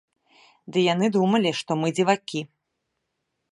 [0.71, 2.39] Ды й яны думалі, што мы дзівакі.